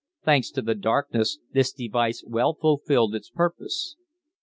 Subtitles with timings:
[0.25, 3.95] Thanks to the darkness, this device well fulfilled its purpose.